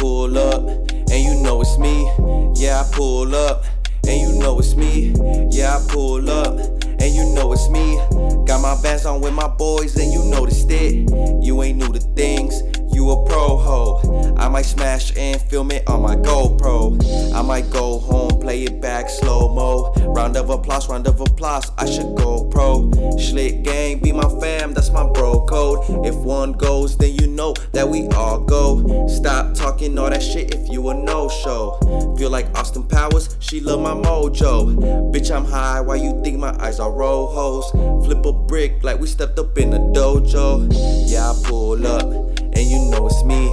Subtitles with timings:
[0.00, 2.10] pull up, and you know it's me.
[2.56, 3.64] Yeah, I pull up,
[4.08, 5.12] and you know it's me.
[5.50, 7.96] Yeah, I pull up, and you know it's me.
[8.46, 11.10] Got my bands on with my boys, and you noticed it.
[11.44, 12.62] You ain't new to things,
[12.94, 14.34] you a pro ho.
[14.38, 16.98] I might smash and film it on my GoPro.
[17.34, 19.92] I might go home, play it back slow mo.
[20.14, 21.70] Round of applause, round of applause.
[21.76, 22.90] I should go pro.
[23.18, 26.06] Schlick gang, be my fam, that's my bro code.
[26.06, 29.06] If one goes, then you know that we all go.
[29.08, 29.54] Stop
[29.88, 31.78] all that shit if you a no show.
[32.18, 34.76] Feel like Austin Powers, she love my mojo.
[35.10, 37.70] Bitch, I'm high, why you think my eyes are roll hoes?
[38.04, 40.68] Flip a brick like we stepped up in a dojo.
[41.08, 42.02] Yeah, I pull up,
[42.40, 43.46] and you know it's me.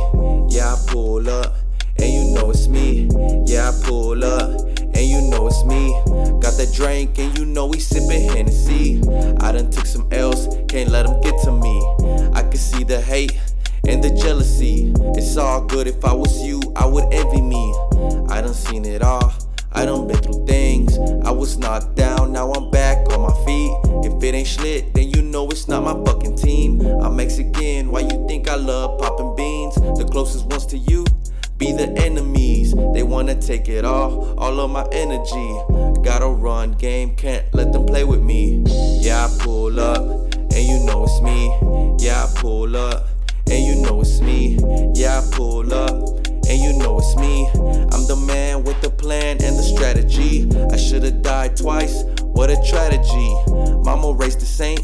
[0.54, 1.55] Yeah, I pull up,
[1.98, 3.09] and you know it's me.
[3.46, 5.94] Yeah, I pull up, and you know it's me.
[6.41, 9.02] Got that drink, and you know we sippin' Hennessy.
[9.40, 12.32] I done took some L's, can't let them get to me.
[12.34, 13.40] I can see the hate
[13.88, 14.93] and the jealousy.
[15.16, 17.74] It's all good if I was you, I would envy me.
[18.29, 19.34] I done seen it all.
[19.71, 20.98] I done been through things.
[21.24, 23.71] I was knocked down, now I'm back on my feet.
[24.05, 26.82] If it ain't Schlitt, then you know it's not my fucking team.
[26.82, 29.76] I'm Mexican, why you think I love popping beans?
[29.76, 31.05] The closest ones to you
[31.57, 32.74] be the enemies.
[32.94, 36.01] They wanna take it all, all of my energy.
[36.04, 38.63] Gotta run game, can't let them play with me.
[38.99, 41.48] Yeah, I pull up, and you know it's me.
[42.05, 43.07] Yeah, I pull up,
[43.98, 44.57] know it's me.
[44.93, 47.48] Yeah, I pull up, and you know it's me.
[47.91, 50.49] I'm the man with the plan and the strategy.
[50.71, 53.35] I should've died twice, what a tragedy.
[53.84, 54.81] Mama raised a saint.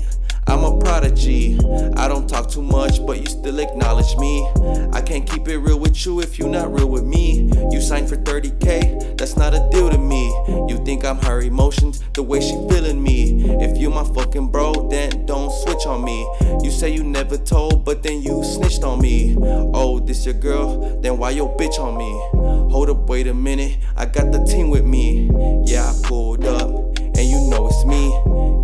[0.48, 1.58] I'm a prodigy.
[1.96, 4.46] I don't talk too much, but you still acknowledge me.
[4.92, 7.50] I can't keep it real with you if you're not real with me.
[7.72, 10.28] You signed for 30k, that's not a deal to me.
[10.68, 12.73] You think I'm her emotions, the way she.
[13.64, 16.20] If you my fucking bro, then don't switch on me.
[16.62, 19.38] You say you never told, but then you snitched on me.
[19.74, 21.00] Oh, this your girl?
[21.02, 22.12] Then why your bitch on me?
[22.72, 25.30] Hold up, wait a minute, I got the team with me.
[25.66, 28.10] Yeah, I pulled up, and you know it's me.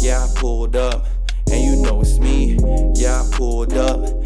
[0.05, 1.05] Yeah, I pulled up
[1.51, 2.57] and you know it's me.
[2.95, 4.18] Yeah, I pulled up,